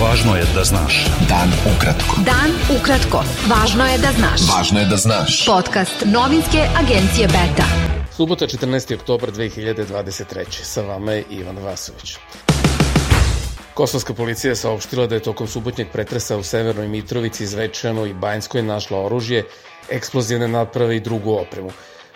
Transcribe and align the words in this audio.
Važno 0.00 0.32
je 0.36 0.44
da 0.54 0.62
znaš. 0.64 1.06
Dan 1.28 1.50
ukratko. 1.68 2.22
Dan 2.24 2.54
ukratko. 2.72 3.20
Važno 3.50 3.84
je 3.84 3.98
da 4.00 4.12
znaš. 4.16 4.46
Važno 4.48 4.80
je 4.80 4.86
da 4.88 4.96
znaš. 4.96 5.34
Podcast 5.46 6.04
novinske 6.06 6.62
agencije 6.80 7.26
Beta. 7.28 7.66
Subota 8.16 8.46
14. 8.48 8.94
oktobar 8.94 9.32
2023. 9.32 10.62
Sa 10.62 10.82
vama 10.82 11.12
je 11.12 11.24
Ivan 11.30 11.58
Vasović. 11.58 12.14
Kosovska 13.74 14.14
policija 14.14 14.50
je 14.50 14.56
saopštila 14.56 15.06
da 15.06 15.14
je 15.14 15.26
tokom 15.28 15.46
subotnjeg 15.46 15.92
pretresa 15.92 16.36
u 16.36 16.42
Severnoj 16.42 16.88
Mitrovici, 16.88 17.46
Zvečanu 17.46 18.06
i 18.06 18.14
Banjskoj 18.14 18.62
našla 18.62 19.04
oružje, 19.04 19.44
eksplozivne 19.90 20.48
naprave 20.48 20.96
i 20.96 21.00
drugu 21.00 21.34
opremu. 21.34 21.70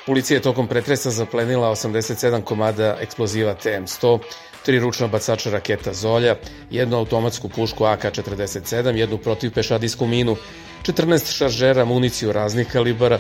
Policija 0.07 0.37
je 0.37 0.43
tokom 0.43 0.67
pretresa 0.69 1.11
zaplenila 1.11 1.71
87 1.71 2.43
komada 2.43 2.97
eksploziva 3.01 3.55
TM100, 3.55 4.19
tri 4.65 4.79
ručna 4.79 5.07
bacača 5.07 5.51
raketa 5.51 5.95
Zolja, 5.95 6.37
jednu 6.71 6.97
automatsku 6.97 7.49
pušku 7.49 7.85
AK-47, 7.85 8.95
jednu 8.95 9.19
protivpešadijsku 9.19 10.07
minu, 10.07 10.37
14 10.83 11.33
šaržera 11.37 11.85
municiju 11.85 12.33
raznih 12.33 12.69
kalibara, 12.73 13.19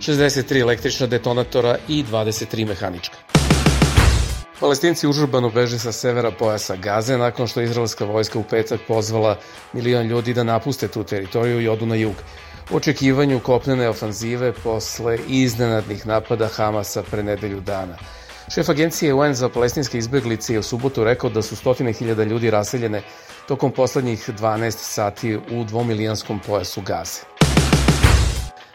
63 0.00 0.60
električna 0.60 1.06
detonatora 1.06 1.76
i 1.88 2.04
23 2.04 2.66
mehanička. 2.66 3.39
Palestinci 4.60 5.08
užurbano 5.08 5.48
beže 5.50 5.78
sa 5.78 5.92
severa 5.92 6.30
pojasa 6.30 6.76
Gaze 6.76 7.18
nakon 7.18 7.46
što 7.46 7.60
je 7.60 7.64
izraelska 7.64 8.04
vojska 8.04 8.38
u 8.38 8.42
petak 8.42 8.80
pozvala 8.88 9.36
milion 9.72 10.06
ljudi 10.06 10.34
da 10.34 10.44
napuste 10.44 10.88
tu 10.88 11.04
teritoriju 11.04 11.60
i 11.60 11.68
odu 11.68 11.86
na 11.86 11.94
jug 11.94 12.14
u 12.70 12.76
očekivanju 12.76 13.40
kopnene 13.40 13.88
ofanzive 13.88 14.52
posle 14.52 15.18
iznenadnih 15.28 16.06
napada 16.06 16.48
Hamasa 16.48 17.02
pre 17.02 17.22
nedelju 17.22 17.60
dana. 17.60 17.96
Šef 18.54 18.68
agencije 18.68 19.14
UN 19.14 19.34
za 19.34 19.48
palestinske 19.48 19.98
izbeglice 19.98 20.52
je 20.52 20.58
u 20.58 20.62
subotu 20.62 21.04
rekao 21.04 21.30
da 21.30 21.42
su 21.42 21.56
stotine 21.56 21.92
hiljada 21.92 22.24
ljudi 22.24 22.50
raseljene 22.50 23.02
tokom 23.48 23.72
poslednjih 23.72 24.28
12 24.28 24.70
sati 24.70 25.36
u 25.36 25.64
dvomilijanskom 25.64 26.40
pojasu 26.46 26.80
Gaze. 26.80 27.39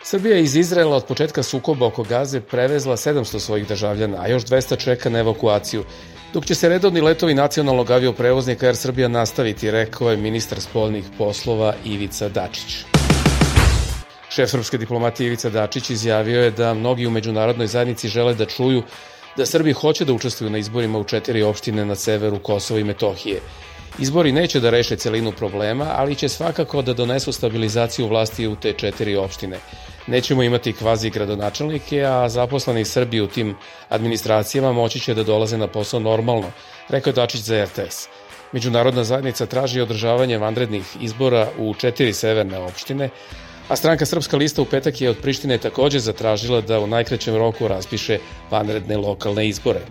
Srbija 0.08 0.38
iz 0.38 0.56
Izraela 0.56 0.96
od 0.96 1.06
početka 1.06 1.44
sukoba 1.44 1.86
oko 1.86 2.04
Gaze 2.04 2.42
prevezla 2.42 2.98
700 2.98 3.40
svojih 3.40 3.68
državljana, 3.68 4.22
a 4.22 4.28
još 4.28 4.44
200 4.44 4.78
čeka 4.78 5.10
na 5.10 5.20
evakuaciju, 5.20 5.84
dok 6.34 6.46
će 6.46 6.56
se 6.56 6.70
redovni 6.70 7.02
letovi 7.02 7.34
nacionalnog 7.34 7.92
avioprevoznika 7.92 8.66
Air 8.66 8.76
Srbija 8.76 9.08
nastaviti, 9.08 9.72
rekao 9.72 10.12
je 10.12 10.18
ministar 10.18 10.62
spolnih 10.62 11.06
poslova 11.18 11.74
Ivica 11.86 12.30
Dačić. 12.30 12.86
Šef 14.30 14.50
srpske 14.50 14.78
diplomatije 14.78 15.28
Ivica 15.28 15.50
Dačić 15.50 15.90
izjavio 15.90 16.44
je 16.44 16.52
da 16.52 16.74
mnogi 16.74 17.08
u 17.08 17.12
međunarodnoj 17.12 17.68
zajednici 17.68 18.08
žele 18.08 18.34
da 18.34 18.46
čuju 18.46 18.84
da 19.38 19.46
Srbi 19.46 19.74
hoće 19.74 20.06
da 20.06 20.14
učestvuju 20.14 20.52
na 20.52 20.58
izborima 20.58 21.00
u 21.00 21.04
četiri 21.04 21.44
opštine 21.44 21.86
na 21.86 21.96
severu 21.96 22.40
Kosova 22.40 22.80
i 22.80 22.84
Metohije. 22.84 23.42
Izbori 24.00 24.32
neće 24.32 24.60
da 24.60 24.70
reše 24.70 24.96
celinu 24.96 25.32
problema, 25.32 25.86
ali 25.96 26.16
će 26.16 26.30
svakako 26.30 26.82
da 26.82 26.94
donesu 26.94 27.32
stabilizaciju 27.32 28.08
vlasti 28.08 28.48
u 28.48 28.56
te 28.56 28.74
četiri 28.74 29.16
opštine. 29.16 29.60
Nećemo 30.08 30.44
imati 30.44 30.74
kvazi 30.74 31.10
gradonačelnike, 31.10 32.04
a 32.04 32.30
zaposleni 32.30 32.86
Srbi 32.86 33.22
u 33.22 33.28
tim 33.28 33.56
administracijama 33.90 34.74
moći 34.74 35.00
će 35.00 35.14
da 35.14 35.24
dolaze 35.24 35.58
na 35.58 35.68
posao 35.68 36.00
normalno, 36.00 36.52
rekao 36.90 37.12
je 37.12 37.16
Dačić 37.16 37.42
za 37.42 37.66
RTS. 37.66 38.08
Međunarodna 38.52 39.04
zajednica 39.04 39.46
traži 39.46 39.82
održavanje 39.82 40.38
vanrednih 40.38 40.84
izbora 41.02 41.48
u 41.60 41.74
četiri 41.74 42.14
severne 42.14 42.58
opštine, 42.60 43.10
a 43.68 43.76
stranka 43.76 44.06
Srpska 44.06 44.38
lista 44.38 44.62
u 44.62 44.66
petak 44.66 45.02
je 45.02 45.10
od 45.10 45.18
Prištine 45.18 45.58
takođe 45.58 46.00
zatražila 46.00 46.62
da 46.62 46.80
u 46.80 46.88
najkraćem 46.88 47.36
roku 47.36 47.68
raspiše 47.68 48.20
vanredne 48.52 48.98
lokalne 48.98 49.48
izbore. 49.48 49.82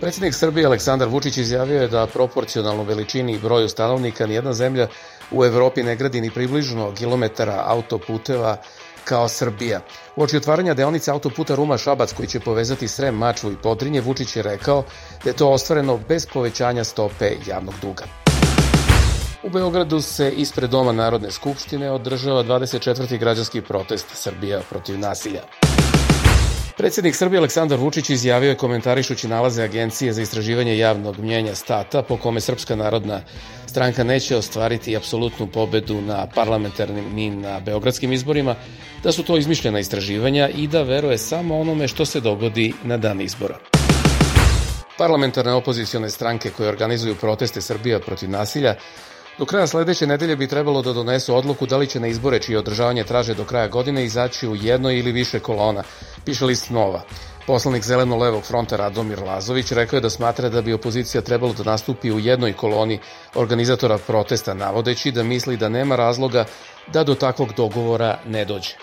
Predsednik 0.00 0.34
Srbije 0.34 0.66
Aleksandar 0.66 1.08
Vučić 1.08 1.36
izjavio 1.36 1.80
je 1.82 1.88
da 1.88 2.06
proporcionalno 2.06 2.82
veličini 2.82 3.32
i 3.32 3.38
broju 3.38 3.68
stanovnika 3.68 4.26
nijedna 4.26 4.52
zemlja 4.52 4.88
u 5.34 5.44
Evropi 5.44 5.82
ne 5.82 5.96
gradi 5.96 6.20
ni 6.20 6.30
približno 6.30 6.92
kilometara 6.94 7.62
autoputeva 7.66 8.56
kao 9.04 9.28
Srbija. 9.28 9.80
U 10.16 10.22
oči 10.22 10.36
otvaranja 10.36 10.74
deonice 10.74 11.10
autoputa 11.10 11.56
Ruma-Šabac 11.56 12.14
koji 12.16 12.28
će 12.28 12.40
povezati 12.40 12.88
Srem, 12.88 13.14
Mačvu 13.14 13.52
i 13.52 13.56
Podrinje, 13.62 14.00
Vučić 14.00 14.36
je 14.36 14.42
rekao 14.42 14.84
da 15.24 15.30
je 15.30 15.36
to 15.36 15.50
ostvareno 15.50 15.98
bez 16.08 16.26
povećanja 16.26 16.84
stope 16.84 17.32
javnog 17.46 17.74
duga. 17.82 18.04
U 19.42 19.50
Beogradu 19.50 20.00
se 20.00 20.30
ispred 20.30 20.70
Doma 20.70 20.92
Narodne 20.92 21.30
skupštine 21.30 21.90
održava 21.90 22.44
24. 22.44 23.18
građanski 23.18 23.60
protest 23.60 24.06
Srbija 24.12 24.60
protiv 24.70 24.98
nasilja. 24.98 25.63
Predsednik 26.76 27.14
Srbije 27.16 27.38
Aleksandar 27.38 27.78
Vučić 27.78 28.10
izjavio 28.10 28.48
je 28.48 28.54
komentarišući 28.56 29.28
nalaze 29.28 29.62
Agencije 29.62 30.12
za 30.12 30.22
istraživanje 30.22 30.78
javnog 30.78 31.18
mnjenja 31.18 31.54
Stata 31.54 32.02
po 32.02 32.16
kome 32.16 32.40
Srpska 32.40 32.76
narodna 32.76 33.20
stranka 33.66 34.04
neće 34.04 34.36
ostvariti 34.36 34.96
apsolutnu 34.96 35.46
pobedu 35.46 36.00
na 36.00 36.26
parlamentarnim 36.34 37.14
ni 37.14 37.30
na 37.30 37.60
beogradskim 37.60 38.12
izborima, 38.12 38.54
da 39.02 39.12
su 39.12 39.22
to 39.22 39.36
izmišljena 39.36 39.78
istraživanja 39.78 40.48
i 40.48 40.66
da 40.66 40.82
veruje 40.82 41.18
samo 41.18 41.60
onome 41.60 41.88
što 41.88 42.04
se 42.04 42.20
dogodi 42.20 42.72
na 42.84 42.96
dan 42.96 43.20
izbora. 43.20 43.58
Parlamentarne 44.98 45.52
opozicione 45.52 46.10
stranke 46.10 46.50
koje 46.50 46.68
organizuju 46.68 47.14
proteste 47.14 47.60
Srbija 47.60 48.00
protiv 48.00 48.30
nasilja 48.30 48.74
Do 49.38 49.44
kraja 49.44 49.66
sledeće 49.66 50.06
nedelje 50.06 50.36
bi 50.36 50.48
trebalo 50.48 50.82
da 50.82 50.92
donesu 50.92 51.36
odluku 51.36 51.66
da 51.66 51.76
li 51.76 51.86
će 51.86 52.00
na 52.00 52.06
izbore 52.06 52.38
čije 52.38 52.58
održavanje 52.58 53.04
traže 53.04 53.34
do 53.34 53.44
kraja 53.44 53.68
godine 53.68 54.04
izaći 54.04 54.48
u 54.48 54.56
jedno 54.56 54.90
ili 54.90 55.12
više 55.12 55.40
kolona, 55.40 55.82
piše 56.24 56.44
list 56.44 56.70
Nova. 56.70 57.02
Poslanik 57.46 57.82
Zeleno-levog 57.82 58.44
fronta 58.44 58.76
Radomir 58.76 59.22
Lazović 59.22 59.72
rekao 59.72 59.96
je 59.96 60.00
da 60.00 60.10
smatra 60.10 60.48
da 60.48 60.62
bi 60.62 60.72
opozicija 60.72 61.20
trebalo 61.20 61.52
da 61.52 61.62
nastupi 61.62 62.12
u 62.12 62.18
jednoj 62.18 62.52
koloni 62.52 62.98
organizatora 63.34 63.98
protesta, 63.98 64.54
navodeći 64.54 65.12
da 65.12 65.22
misli 65.22 65.56
da 65.56 65.68
nema 65.68 65.96
razloga 65.96 66.44
da 66.92 67.04
do 67.04 67.14
takvog 67.14 67.52
dogovora 67.56 68.18
ne 68.26 68.44
dođe. 68.44 68.74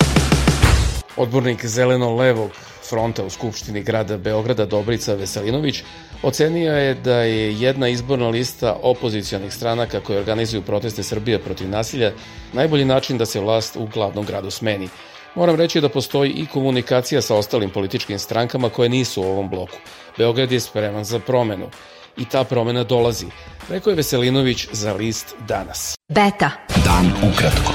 Odbornik 1.18 1.66
Zeleno-levog 1.66 2.52
fronta 2.92 3.24
u 3.24 3.30
Skupštini 3.30 3.84
grada 3.84 4.18
Beograda 4.18 4.66
Dobrica 4.66 5.14
Veselinović 5.14 5.84
ocenio 6.24 6.74
je 6.74 6.94
da 6.94 7.22
je 7.22 7.60
jedna 7.60 7.88
izborna 7.88 8.28
lista 8.30 8.76
opozicijonih 8.84 9.54
stranaka 9.54 10.00
koje 10.00 10.20
organizuju 10.20 10.62
proteste 10.62 11.04
Srbije 11.04 11.40
protiv 11.40 11.70
nasilja 11.70 12.12
najbolji 12.54 12.86
način 12.86 13.18
da 13.18 13.26
se 13.26 13.40
vlast 13.40 13.76
u 13.76 13.88
glavnom 13.94 14.26
gradu 14.26 14.52
smeni. 14.52 14.90
Moram 15.36 15.56
reći 15.56 15.82
da 15.82 15.90
postoji 15.90 16.32
i 16.32 16.46
komunikacija 16.46 17.22
sa 17.22 17.36
ostalim 17.36 17.70
političkim 17.70 18.20
strankama 18.20 18.70
koje 18.70 18.90
nisu 18.90 19.22
u 19.22 19.26
ovom 19.26 19.50
bloku. 19.50 19.78
Beograd 20.18 20.52
je 20.52 20.60
spreman 20.60 21.04
za 21.04 21.20
promenu 21.20 21.70
i 22.18 22.26
ta 22.26 22.44
promena 22.44 22.84
dolazi, 22.84 23.28
rekao 23.70 23.92
je 23.92 23.96
Veselinović 23.96 24.68
za 24.72 24.94
list 24.94 25.36
Danas. 25.48 25.96
Beta. 26.10 26.52
Dan 26.86 27.32
ukratko. 27.32 27.74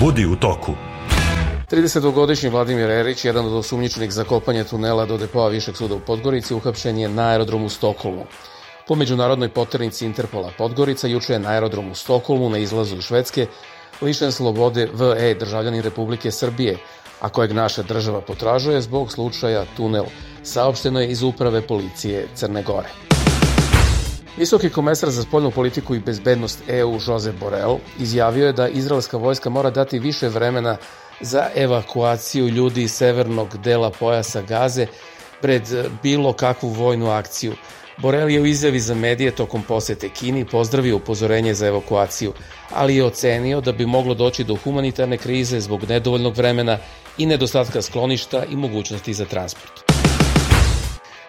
Budi 0.00 0.26
u 0.26 0.36
toku. 0.36 0.91
32-godišnji 1.72 2.48
Vladimir 2.50 2.90
Erić, 2.90 3.24
jedan 3.24 3.46
od 3.46 3.52
osumnjičenih 3.52 4.12
za 4.12 4.24
kopanje 4.24 4.64
tunela 4.64 5.06
do 5.06 5.16
depoa 5.18 5.48
Višeg 5.48 5.76
suda 5.76 5.94
u 5.94 6.00
Podgorici, 6.00 6.54
uhapšen 6.54 6.98
je 6.98 7.08
na 7.08 7.28
aerodromu 7.28 7.66
u 7.66 7.68
Stokholmu. 7.68 8.24
Po 8.88 8.94
međunarodnoj 8.94 9.48
poternici 9.48 10.04
Interpola 10.06 10.50
Podgorica 10.58 11.08
juče 11.08 11.32
je 11.32 11.38
na 11.38 11.48
aerodromu 11.48 11.92
u 11.92 11.94
Stokholmu 11.94 12.50
na 12.50 12.58
izlazu 12.58 12.96
iz 12.96 13.04
Švedske 13.04 13.46
lišen 14.02 14.32
slobode 14.32 14.88
VE 14.92 15.34
državljanin 15.34 15.82
Republike 15.82 16.30
Srbije, 16.30 16.76
a 17.20 17.28
kojeg 17.28 17.52
naša 17.52 17.82
država 17.82 18.20
potražuje 18.20 18.80
zbog 18.80 19.12
slučaja 19.12 19.64
tunel, 19.76 20.04
saopšteno 20.42 21.00
je 21.00 21.10
iz 21.10 21.22
uprave 21.22 21.66
policije 21.66 22.28
Crne 22.34 22.62
Gore. 22.62 22.88
Visoki 24.36 24.70
komesar 24.70 25.10
za 25.10 25.22
spoljnu 25.22 25.50
politiku 25.50 25.94
i 25.94 26.00
bezbednost 26.00 26.62
EU 26.68 26.98
Josep 27.06 27.34
Borrell 27.40 27.78
izjavio 27.98 28.46
je 28.46 28.52
da 28.52 28.68
izraelska 28.68 29.16
vojska 29.16 29.50
mora 29.50 29.70
dati 29.70 29.98
više 29.98 30.28
vremena 30.28 30.76
za 31.22 31.48
evakuaciju 31.54 32.48
ljudi 32.48 32.82
iz 32.82 32.92
severnog 32.92 33.58
dela 33.58 33.90
pojasa 33.90 34.42
Gaze 34.42 34.86
pred 35.40 35.62
bilo 36.02 36.32
kakvu 36.32 36.68
vojnu 36.68 37.10
akciju. 37.10 37.52
Borel 37.98 38.30
je 38.30 38.40
u 38.40 38.46
izjavi 38.46 38.80
za 38.80 38.94
medije 38.94 39.30
tokom 39.30 39.62
posete 39.62 40.08
Kini 40.08 40.44
pozdravio 40.44 40.96
upozorenje 40.96 41.54
za 41.54 41.66
evakuaciju, 41.66 42.32
ali 42.70 42.96
je 42.96 43.04
ocenio 43.04 43.60
da 43.60 43.72
bi 43.72 43.86
moglo 43.86 44.14
doći 44.14 44.44
do 44.44 44.56
humanitarne 44.56 45.18
krize 45.18 45.60
zbog 45.60 45.84
nedovoljnog 45.88 46.36
vremena 46.36 46.78
i 47.18 47.26
nedostatka 47.26 47.82
skloništa 47.82 48.44
i 48.44 48.56
mogućnosti 48.56 49.14
za 49.14 49.24
transport. 49.24 49.72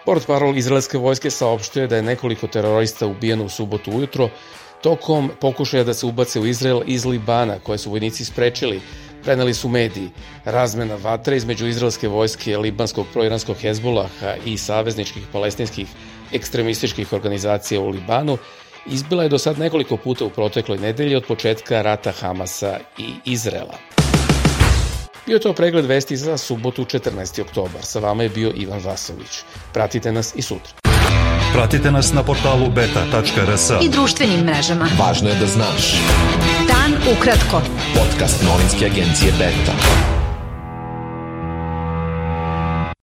Port 0.04 0.26
parol 0.26 0.56
izraelske 0.56 0.98
vojske 0.98 1.30
saopštuje 1.30 1.86
da 1.86 1.96
je 1.96 2.02
nekoliko 2.02 2.46
terorista 2.46 3.06
ubijeno 3.06 3.44
u 3.44 3.48
subotu 3.48 3.90
ujutro 3.90 4.28
tokom 4.82 5.30
pokušaja 5.40 5.84
da 5.84 5.94
se 5.94 6.06
ubace 6.06 6.40
u 6.40 6.46
Izrael 6.46 6.82
iz 6.86 7.04
Libana, 7.04 7.58
koje 7.58 7.78
su 7.78 7.90
vojnici 7.90 8.24
sprečili 8.24 8.80
preneli 9.24 9.54
su 9.54 9.68
mediji. 9.68 10.10
Razmena 10.44 10.94
vatre 10.94 11.36
između 11.36 11.66
izraelske 11.66 12.08
vojske, 12.08 12.58
libanskog 12.58 13.06
proiranskog 13.12 13.56
Hezbolaha 13.56 14.34
i 14.44 14.58
savezničkih 14.58 15.22
palestinskih 15.32 15.88
ekstremističkih 16.32 17.12
organizacija 17.12 17.80
u 17.80 17.88
Libanu 17.88 18.38
izbila 18.86 19.22
je 19.22 19.28
do 19.28 19.38
sad 19.38 19.58
nekoliko 19.58 19.96
puta 19.96 20.24
u 20.24 20.30
protekloj 20.30 20.78
nedelji 20.78 21.16
od 21.16 21.24
početka 21.26 21.82
rata 21.82 22.12
Hamasa 22.12 22.78
i 22.98 23.14
Izrela. 23.24 23.78
Bio 25.26 25.38
to 25.38 25.52
pregled 25.52 25.86
vesti 25.86 26.16
za 26.16 26.38
subotu 26.38 26.84
14. 26.84 27.40
oktobar. 27.40 27.82
Sa 27.82 27.98
vama 27.98 28.22
je 28.22 28.28
bio 28.28 28.52
Ivan 28.56 28.80
Vasović. 28.84 29.42
Pratite 29.72 30.12
nas 30.12 30.32
i 30.36 30.42
sutra. 30.42 30.72
Pratite 31.52 31.90
nas 31.90 32.12
na 32.12 32.22
portalu 32.22 32.70
beta.rs. 32.70 33.70
i 33.82 33.88
društvenim 33.88 34.40
mrežama. 34.40 34.88
Važno 34.98 35.28
je 35.28 35.34
da 35.34 35.46
znaš. 35.46 35.94
Ukratko. 37.12 37.60
Podcast 37.94 38.42
novinske 38.42 38.86
agencije 38.86 39.32
Beta. 39.38 40.13